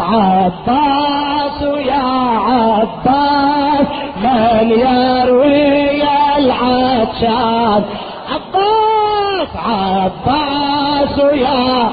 [0.00, 2.06] عباس عباس يا
[2.48, 3.86] عباس
[4.22, 6.02] من يروي
[6.38, 7.82] العطشان
[8.32, 11.90] عباس عباس يا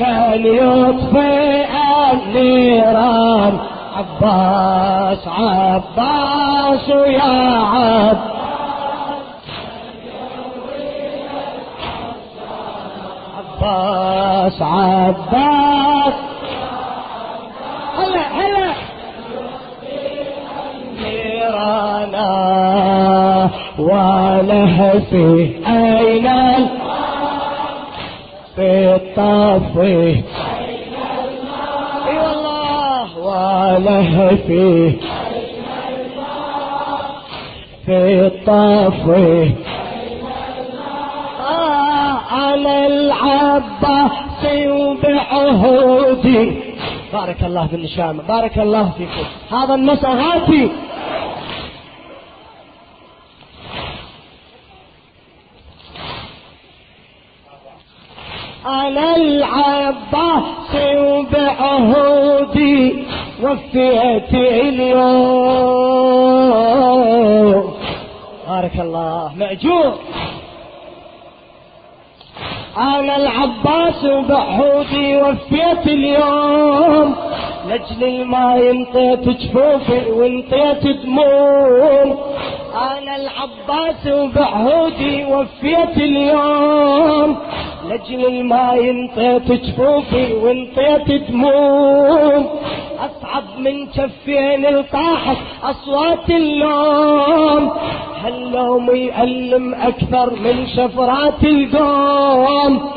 [0.00, 1.68] من يطفئ
[2.12, 3.58] النيران؟
[3.96, 8.18] عباس عباس يا عباس
[13.38, 15.67] عباس عباس
[23.78, 26.28] ولهفي أين
[28.56, 30.22] في الطفي
[32.06, 33.18] أي والله.
[33.18, 34.92] ولهفي
[37.86, 39.52] في الطفي
[42.30, 46.44] على العباس وبعهودي.
[47.12, 48.22] بارك الله في النشامة.
[48.28, 49.26] بارك الله فيكم.
[49.56, 50.70] هذا النص هاتي
[58.64, 60.74] على العباس
[61.78, 63.04] وبعهودي
[63.42, 64.98] وفيت اليوم.
[68.48, 69.32] بارك الله.
[69.36, 69.94] مأجور.
[72.78, 77.14] أنا العباس وبحودي وفيت اليوم.
[77.68, 82.18] لاجل ما انطيت جفوفي وانطيت دموم.
[82.74, 87.38] أنا العباس وبعهودي وفيت اليوم.
[87.88, 92.46] لاجل ما انطيت جفوفي وانطيت دموم
[92.98, 97.72] أصعب من كفين الطاحت أصوات اللوم.
[98.22, 102.90] هاللوم يألم أكثر من شفرات القوم.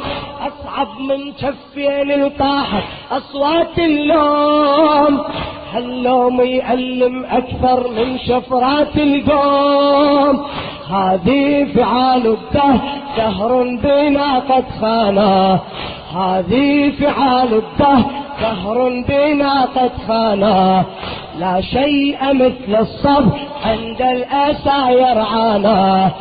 [0.47, 5.21] أصعب من كفين الطاحت أصوات اللوم.
[5.73, 10.45] هاللوم يألم أكثر من شفرات القوم.
[10.89, 15.59] هذه فعال الدهر دهر بنا قد خانا
[16.15, 18.11] هذه فعال الدهر
[18.41, 20.83] دهر بنا قد خانا
[21.39, 26.11] لا شيء مثل الصبر عند الأسى يرعانا.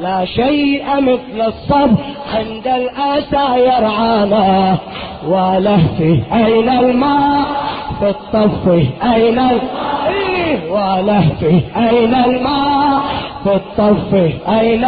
[0.00, 4.78] لا شيء مثل الصبر عند الأسى يرعانا.
[5.26, 7.42] ولهفي أين الماء
[8.00, 8.68] في الطف
[9.02, 13.00] أين الماء إيه، ولهفي أين الماء
[13.44, 14.14] في الطف
[14.48, 14.84] أين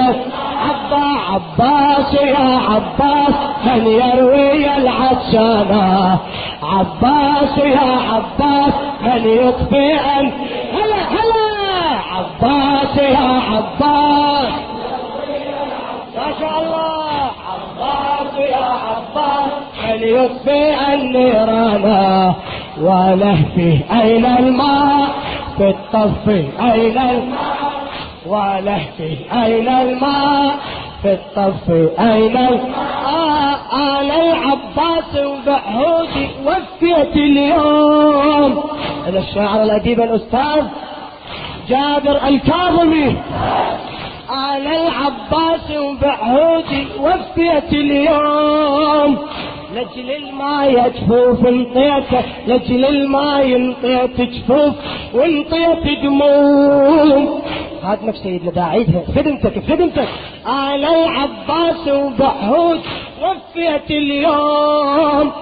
[0.97, 3.35] عبا عباس يا عباس
[3.67, 6.19] من يروي العطشانة
[6.63, 9.95] عباس يا عباس من يطفئ
[10.73, 11.99] هلا هلا!
[12.13, 14.53] عباس يا عباس!
[16.17, 17.31] ما شاء الله!
[17.53, 19.53] عباس يا عباس
[19.85, 22.35] من يطفئ النيران
[22.81, 25.09] ولهفي أين الماء؟
[25.57, 27.52] في الطف أين الماء؟
[28.27, 30.56] ولهفي أين الماء؟
[31.03, 38.62] في الطف أين الماء؟ أنا العباس وبعهودي وفيت اليوم.
[39.06, 40.65] هذا الشاعر الأديب الأستاذ
[41.69, 43.16] جابر الكاظمي.
[44.31, 49.19] أنا العباس وبعهودي وفيت اليوم.
[49.75, 54.75] لجل الماء جفوف انطيته لجل الماء انطيت جفوف
[55.15, 57.43] وانطيت دموم
[57.82, 60.09] خادمك سيدنا داعيتها خدمتك خدمتك
[60.47, 62.81] أنا العباس وبعهود
[63.22, 65.32] وفيت اليوم.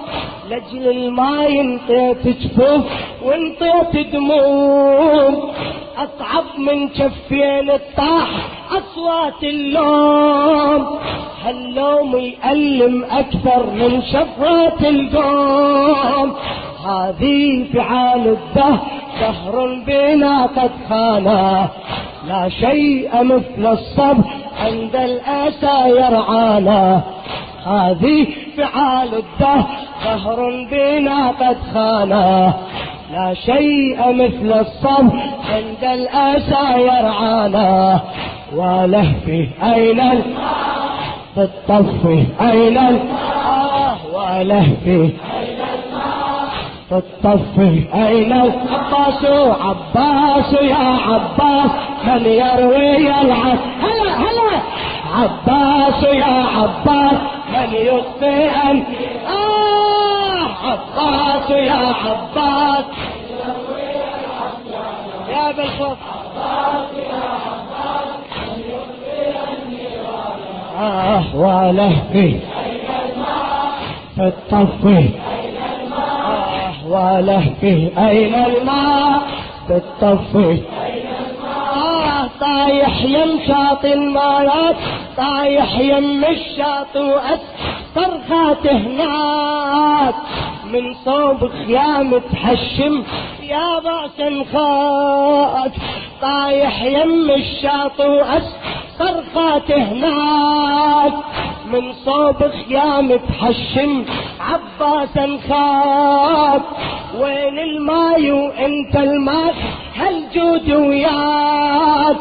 [0.49, 2.81] لجل الماء انطيت جفوف
[3.25, 5.51] وانطيت دموم
[5.97, 8.29] أصعب من كفين الطاح
[8.77, 10.99] أصوات اللوم
[11.45, 16.35] هاللوم يألم أكثر من شفرات القوم.
[16.87, 18.79] هذه فعال الدهر
[19.21, 21.69] دهر بنا قد خانا.
[22.27, 24.23] لا شيء مثل الصبر
[24.65, 27.01] عند الأسى يرعانا.
[27.65, 28.27] هذه
[28.57, 29.65] فعال الدهر
[30.05, 32.53] دهر بنا قد خانا.
[33.11, 35.19] لا شيء مثل الصبر
[35.53, 38.01] عند الأسى يرعانا.
[38.55, 40.23] ولهفي أين
[41.35, 42.05] في الطف
[42.41, 42.77] أين
[44.13, 45.09] ولهفي
[46.89, 47.59] في الطف
[47.93, 49.23] أين العباس
[49.61, 51.71] عباس يا عباس
[52.07, 54.61] من يروي العس هلا هلا!
[55.15, 57.17] عباس يا عباس
[57.53, 58.51] من يطفئ
[59.27, 60.47] آه!
[60.63, 62.85] عباس يا عباس
[65.29, 65.97] يا بالخوف
[66.37, 67.60] آه
[71.35, 72.39] ولهفي
[74.15, 74.83] في الطف
[76.87, 77.91] ولهفه.
[77.97, 79.21] أين الماء؟
[79.69, 80.61] بالطفي
[81.75, 84.75] آه طايح يم شاطئ المايات
[85.17, 90.15] طايح يم الشاطئ وأسطرخات هناك.
[90.73, 93.03] من صوب خيام تحشم
[93.43, 95.71] يا بأس خاك.
[96.21, 100.70] طايح يم الشاطئ وأسطرخات هناك.
[101.73, 104.05] من صوب خيام تحشم
[104.39, 106.61] عباسا خاف
[107.19, 109.53] وين الماي وانت الماء؟
[109.95, 112.17] هالجود وياك.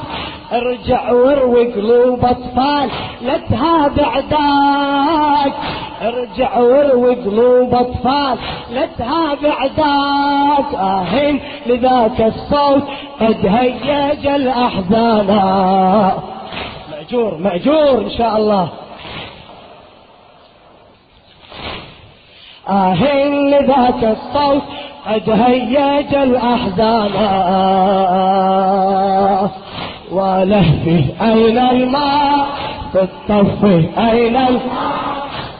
[0.52, 2.90] ارجع واروي قلوب أطفال
[3.22, 5.52] لا تهاب عداك
[6.02, 8.38] ارجع واروي قلوب أطفال
[8.72, 12.82] لا تهاب عداك آهين لذاك الصوت
[13.20, 15.26] قد هيج الأحزان.
[16.90, 18.68] مأجور مأجور إن شاء الله.
[22.70, 24.62] آهن ذاك الصوت
[25.06, 27.10] قد هيج الأحزان.
[30.12, 32.46] ولهفه أين الماء؟
[32.92, 33.64] في الطف
[33.98, 34.60] أين الماء؟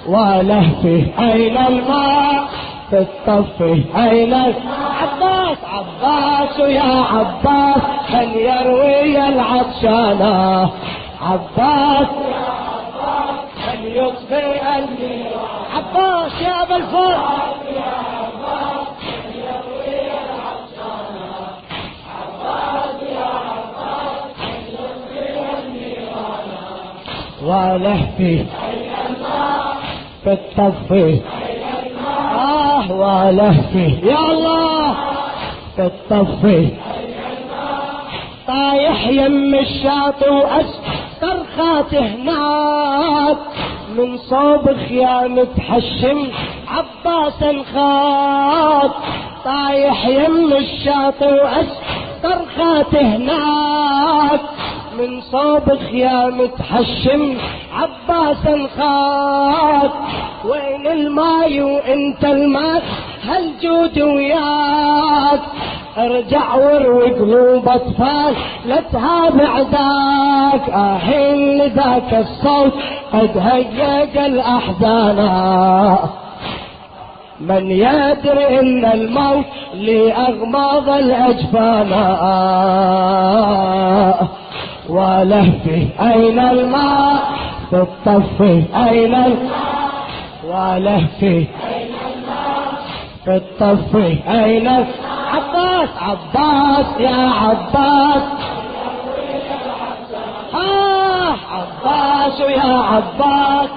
[0.08, 2.44] ولهفه أين الماء؟
[2.90, 3.62] في الطف
[3.96, 7.82] أين عباس عباس يا عباس
[8.12, 10.70] من يروي العطشانة
[11.22, 12.36] عباس يا
[12.96, 14.62] عباس من يطفئ
[15.94, 17.16] عباس يا أبا الفضل
[27.42, 28.44] ولهفي
[30.24, 31.20] في الطفي
[32.38, 34.94] آه ولهفي يا الله
[35.76, 36.68] في الطفي
[38.46, 43.38] طايح يم الشاطئ وأسترخات هناك
[44.00, 46.28] من صوب خيام تحشم
[46.68, 48.90] عباسا خاط
[49.44, 54.40] طايح يم الشاطئ وأسترخات هناك.
[54.98, 57.36] من صوب خيام تحشم
[57.74, 59.92] عباسا خاط
[60.44, 62.82] وين الماي وإنت الماء؟
[63.24, 65.40] هالجود وياك.
[65.98, 68.34] أرجع واروي قلوب اطفال
[68.66, 72.72] لا تهاب عداك اهين ذاك الصوت
[73.12, 75.18] قد هيج الأحزان.
[77.40, 79.44] من يدري إن الموت
[79.74, 81.90] لأغماض الأجفان.
[84.88, 87.22] ولهفي أين الماء؟
[87.70, 89.70] في أين الماء؟
[90.48, 91.46] ولهفي
[93.24, 94.86] في الطفي أين
[95.54, 98.22] عباس عباس يا عباس.
[100.54, 103.70] آه عباس يا عباس.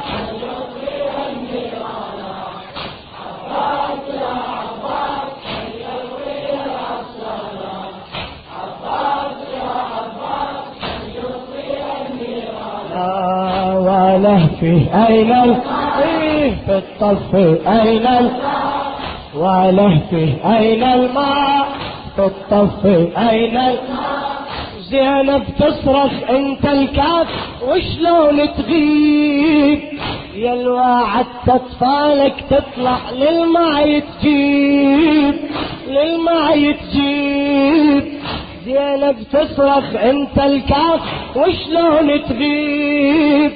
[13.78, 18.08] ولهفي أين الطفي في الطفي أين
[19.36, 21.68] ولهفي أين الماء
[22.16, 24.24] في الطفي أين الماء؟
[24.90, 27.28] زينب تصرخ أنت الكاف
[27.68, 29.80] وشلون تغيب؟
[30.36, 35.36] يا الواعد اطفالك تطلع للماء تجيب
[35.88, 38.14] للماء تجيب.
[38.66, 41.02] زينب تصرخ أنت الكاف
[41.36, 43.52] وشلون تغيب؟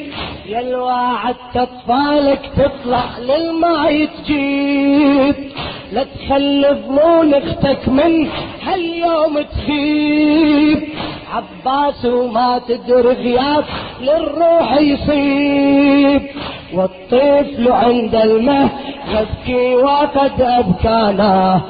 [0.48, 5.36] يا الواعد اطفالك تطلع للماء تجيب.
[5.94, 8.28] لا تخلي ظنون أختك من
[8.64, 10.84] هاليوم تخيب
[11.34, 13.64] عباس وما تدري غياب
[14.02, 16.22] للروح يصيب.
[16.74, 18.70] والطفل عند المه
[19.12, 21.62] يبكي وقد أبكانا.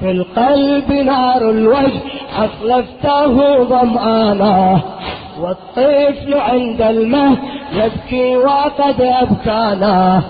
[0.00, 2.00] في القلب نار الوجه
[2.38, 4.80] أصلفته ظمآنا
[5.40, 7.36] والطفل عند المه
[7.72, 10.22] يبكي وقد أبكانا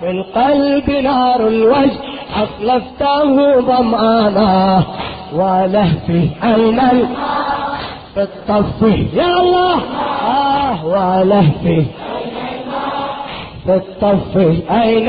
[0.00, 1.98] في القلب نار الوجه
[2.36, 4.82] أصلفته ظمآنا
[5.34, 6.80] ولهفي أين
[8.14, 9.74] في الطفي يا الله.
[10.26, 11.84] آه ولهفي
[13.64, 15.08] في الطفي أين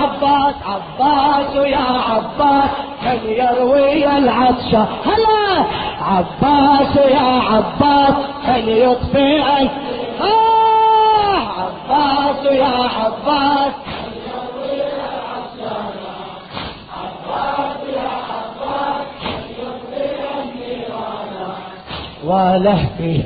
[0.00, 2.70] عباس عباس يا عباس
[3.02, 5.64] من يروي العطشة هلا!
[6.08, 8.14] عباس يا عباس
[8.48, 9.42] من يطفئ
[10.20, 13.72] آه عباس يا عباس.
[22.24, 23.22] ولهفي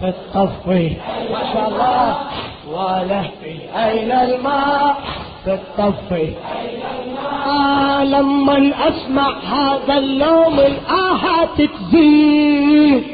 [0.00, 0.96] في الطفي
[1.32, 2.16] ما شاء الله.
[2.68, 4.94] ولهفي أين الماء؟
[5.44, 6.32] في الطفي
[8.18, 13.04] لما أسمع هذا اللوم الاهات تزيد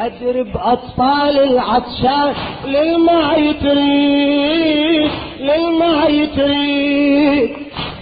[0.00, 2.34] ادري باطفال العطشان
[2.66, 7.50] للماء تريد للماء تريد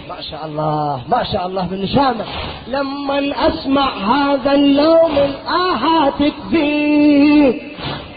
[0.09, 2.25] ما شاء الله ما شاء الله بالنشامة
[2.67, 7.61] لما أسمع هذا اللوم الاهات تزيد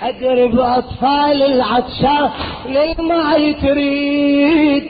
[0.03, 2.31] ادري باطفال العطشان
[2.69, 4.85] للماء تريد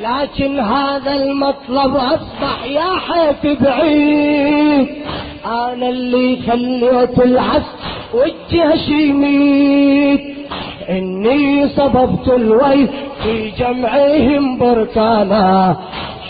[0.00, 4.88] لكن هذا المطلب أصبح يا حيف بعيد.
[5.46, 7.62] أنا اللي خليت العس
[8.14, 10.20] والجيش يميت
[10.88, 12.88] إني سببت الويل
[13.22, 15.76] في جمعهم بركانا.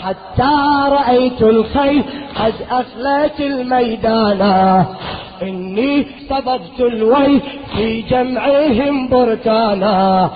[0.03, 0.53] حتى
[0.89, 2.03] رأيت الخيل
[2.35, 4.85] قد أخلت الميدانا.
[5.41, 7.41] إني سببت الويل
[7.75, 10.29] في جمعهم بركانا.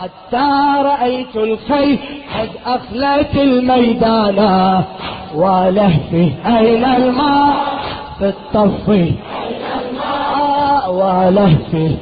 [0.00, 0.48] حتى
[0.82, 1.98] رأيت الخيل
[2.38, 4.84] قد أخلت الميدانا
[5.34, 7.54] ولهفي أين الماء
[8.18, 9.14] في الطفي
[10.88, 11.96] ولهفي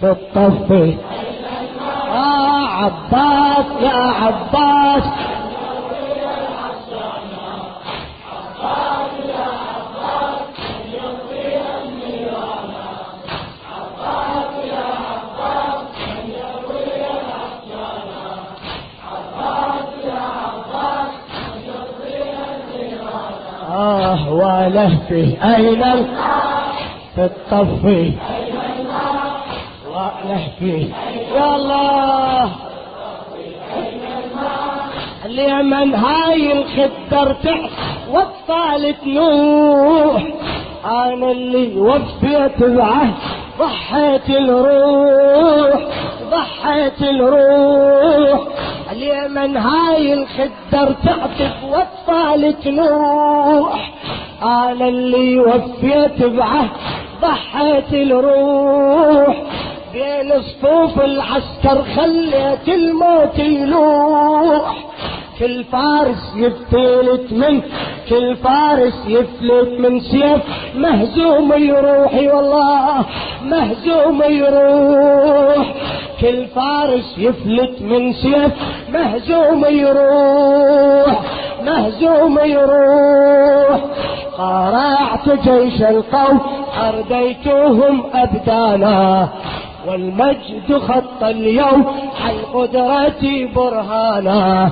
[0.00, 0.94] في الطفي
[2.14, 5.04] آه عباس يا عباس.
[24.74, 26.06] ولهفي أين
[27.14, 28.12] في الطفي
[29.88, 30.88] ولهفي
[31.34, 32.50] يا الله.
[35.24, 37.70] اليمن هاي الخدر تحت
[38.10, 40.22] والثالث نوح.
[40.84, 43.14] أنا اللي وفيت بعهد
[43.58, 45.80] ضحيت الروح
[46.30, 48.40] ضحيت الروح
[48.92, 53.93] اليمن هاي الخدر تعطف والثالث نوح.
[54.44, 56.68] أنا اللي وفيت بعهد
[57.22, 59.36] ضحيت الروح.
[59.92, 64.84] بين صفوف العسكر خليت الموت يلوح.
[65.38, 67.62] كل فارس يفتلت من
[68.08, 70.42] كل فارس يفلت من سيف.
[70.74, 73.04] مهزوم يروح والله
[73.44, 75.74] مهزوم يروح.
[76.20, 78.52] كل فارس يفلت من سيف.
[78.92, 81.20] مهزوم يروح
[81.64, 83.53] مهزوم يروح.
[84.38, 86.40] قارعت جيش القوم
[86.88, 89.28] أرديتهم أبدانا.
[89.88, 91.86] والمجد خط اليوم
[92.24, 94.70] عن قدرتي برهانا.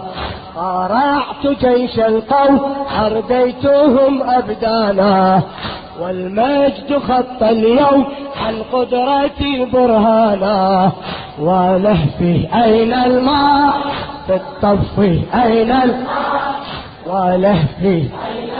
[0.56, 2.60] قارعت جيش القوم
[3.00, 5.42] أرديتهم أبدانا.
[6.00, 8.06] والمجد خط اليوم
[8.46, 10.90] عن قدرتي برهانا.
[11.40, 13.72] ولهفي أين الماء؟
[14.26, 16.22] في الطفي أين الماء؟
[17.06, 18.51] ولهفي في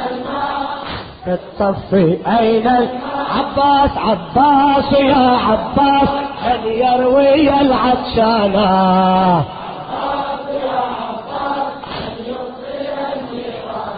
[1.27, 2.69] الطفي أين
[3.37, 6.09] عباس عباس يا عباس
[6.45, 9.45] من يروي العطشانة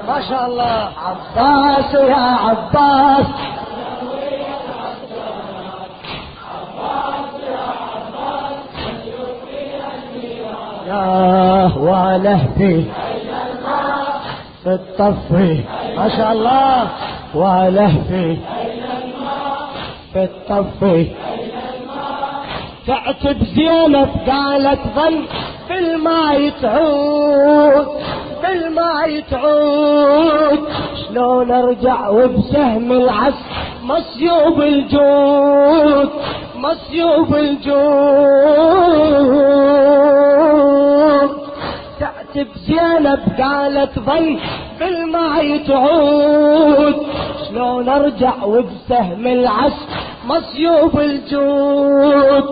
[0.09, 0.89] ما شاء الله.
[1.07, 3.27] عباس يا عباس.
[10.87, 12.85] يا ولهفي
[14.65, 15.65] في الطفي
[15.97, 16.89] ما شاء الله.
[17.35, 18.37] ولهفي
[20.13, 21.07] في الطفي
[22.87, 25.25] تعتب زينب قالت ظل
[25.69, 27.87] بالماء تعود
[28.43, 30.61] بالماء تعود.
[31.09, 33.35] شلون أرجع وبسهم العس
[33.83, 36.11] مصيوب الجود
[36.57, 37.65] مصيوب الجود.
[42.01, 44.39] تعتب زينب قالت ظل
[44.81, 47.07] بالماء تعود.
[47.55, 49.79] شلون ارجع وبسهم العس
[50.27, 52.45] مصيوب الجود.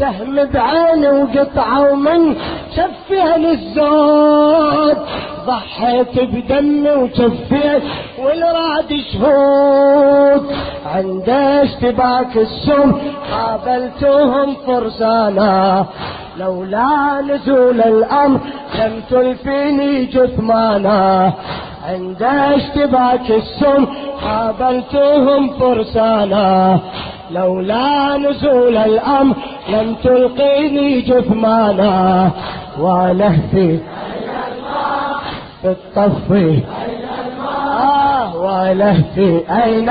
[0.00, 2.36] سهم بعيني وقطعه ومن
[2.76, 4.96] شفين الزود
[5.46, 7.82] ضحيت بدمي وشفيت
[8.18, 10.42] والراد شهود.
[10.86, 12.92] عند اشتباك السم
[13.32, 15.86] قابلتهم فرسانا
[16.38, 18.40] لولا نزول الأمر
[18.78, 21.32] لم تلفيني جثمانا.
[21.84, 23.86] عند اشتباك السم
[24.22, 26.78] قابلتهم فرسانا.
[27.30, 29.34] لولا نزول الأمر
[29.68, 32.30] لم تلقيني جثمانا.
[32.78, 33.78] ولهفي
[35.62, 36.62] في الطفي
[37.68, 39.90] آه ولهفي أين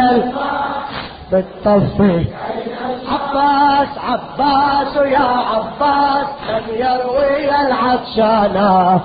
[1.30, 2.26] في الطفي
[3.12, 9.02] عباس عباس يا عباس من يروي العطشانة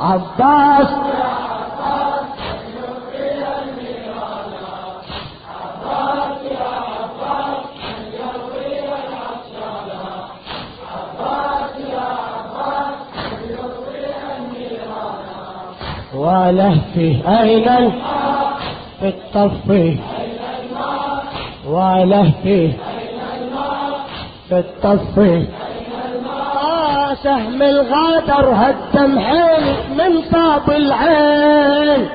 [0.00, 0.88] عباس
[17.26, 17.92] أين
[19.02, 19.96] الطفي
[21.68, 22.72] ولهفي
[24.48, 25.46] في الطفي
[27.22, 29.64] سهم الغادر هدم حيل
[29.98, 32.08] من صاب العين.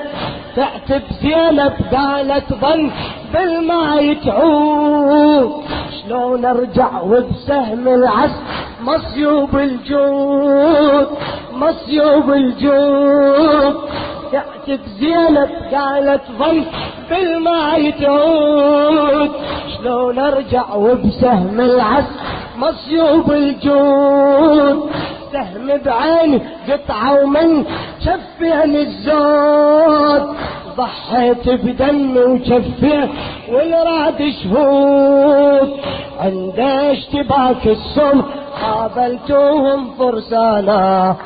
[0.56, 2.90] تعتب زينب قالت ظن
[3.32, 5.52] بالماء تعود
[5.98, 8.36] شلون أرجع وبسهم العس
[8.80, 11.08] مصيوب الجود
[11.52, 13.76] مصيوب الجود.
[14.32, 16.64] تعتب زينب قالت ظل
[17.10, 19.30] بالماء تعود.
[19.76, 22.04] شلون أرجع وبسهم العس
[22.56, 24.90] مصيوب الجود.
[25.32, 27.64] سهم بعيني قطعة ومن
[28.00, 30.36] شفين الزود.
[30.78, 33.10] ضحيت بدمي وشفيت
[33.52, 35.70] والراد شهود.
[36.20, 36.60] عند
[36.94, 38.22] اشتباك السم
[38.62, 41.16] قابلتهم فرسانا.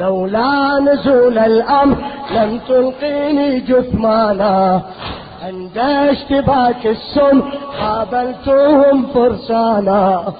[0.00, 1.96] لولا نزول الأمر
[2.36, 4.80] لم تلقيني جثمانا.
[5.46, 5.78] عند
[6.12, 7.42] اشتباك السم
[7.80, 10.32] قابلتهم فرسانا.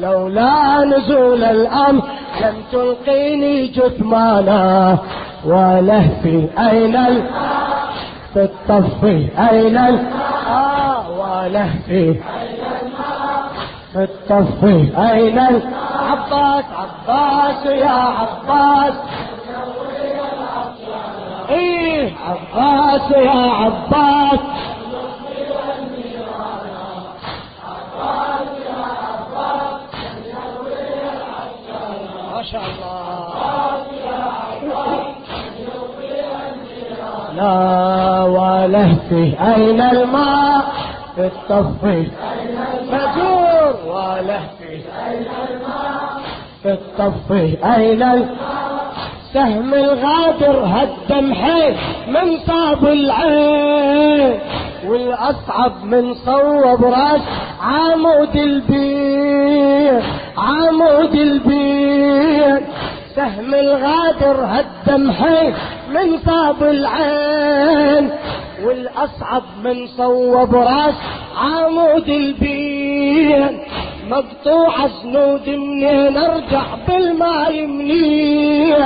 [0.00, 2.02] لولا نزول الأمر
[2.42, 4.98] لم تلقيني جثمانا.
[5.46, 7.22] ولهفي أين ال
[8.34, 10.06] في الطفي أين ال
[10.48, 12.14] آه ولهفي.
[13.92, 15.62] في الطفي أين ال
[16.10, 16.64] عباس
[17.08, 18.94] عباس يا عباس.
[21.50, 22.12] إيه
[22.54, 24.40] عباس يا عباس.
[32.34, 33.34] ما شاء الله.
[37.36, 38.23] لا
[38.64, 40.64] ولهفي أين الماء
[41.16, 42.06] في الطفي
[42.90, 44.80] فجور ولهفي
[46.62, 48.34] في الطفي أين الماء
[49.34, 51.76] سهم الغادر هدم حيل
[52.08, 54.38] من صاب العين
[54.86, 57.20] والأصعب من صوب راس
[57.62, 60.02] عمود البير
[60.38, 62.60] عمود البير
[63.16, 65.54] سهم الغادر هدم حيل
[65.94, 68.10] من صاب العين
[68.62, 70.94] والأصعب من صوب راس
[71.36, 73.60] عمود البير.
[74.10, 78.84] مقطوع سنود منين ارجع بالماء منين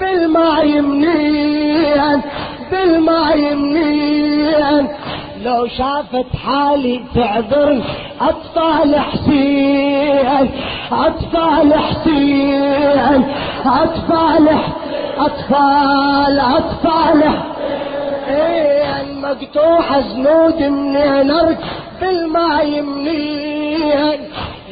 [0.00, 2.22] بالماء منين
[2.70, 4.88] بالماء منين
[5.44, 7.82] لو شافت حالي تعذرني
[8.20, 10.50] أطفال حسين
[10.92, 13.24] أطفال حسين
[13.66, 14.48] أطفال
[15.18, 17.32] أطفال أطفال.
[18.26, 21.58] حسين مقطوع زنود منين ارجع
[22.00, 24.18] بالماء منين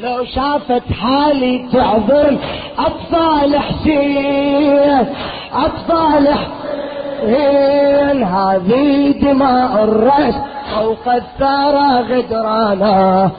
[0.02, 2.38] لو شافت حالي تعذرني
[2.78, 5.06] أطفال حسين
[5.52, 8.24] أطفال حسين.
[8.24, 10.34] هذه دماء الرأس
[10.74, 13.30] فوق الثرى غدرانا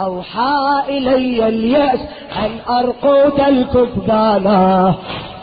[0.00, 2.00] أوحى إلي اليأس
[2.36, 4.94] أن أرقد الكثبانا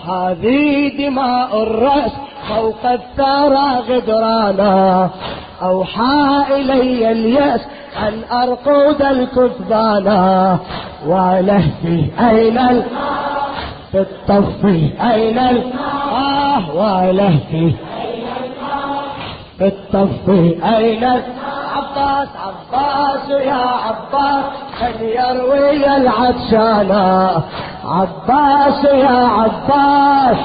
[0.08, 2.12] هذه دماء الرأس
[2.50, 5.10] فوق الثرى غدرانا
[5.62, 7.62] أوحى إلي اليأس
[7.98, 10.58] أن أرقد الكثبانا
[11.08, 12.84] ولهفي أين
[13.92, 17.74] في الطفي أين آه ولهفي
[19.58, 21.04] في الطفي أين
[21.76, 24.46] عباس عباس يا عباس
[24.82, 27.44] من يروي العطشانة
[27.86, 30.38] عباس يا عباس.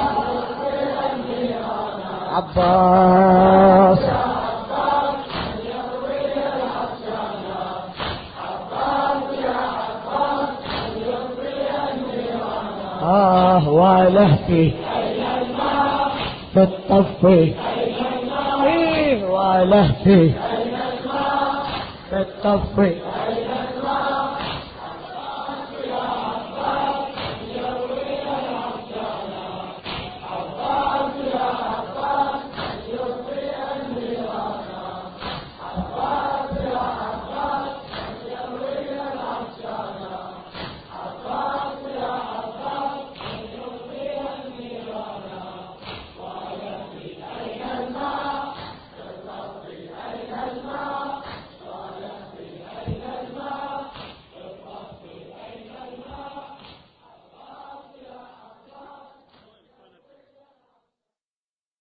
[2.41, 3.99] عباس.
[13.03, 14.71] آه ولهفي
[16.53, 17.53] في الطفي.
[18.65, 20.31] إيه ولهفي
[22.09, 22.95] في الطفي.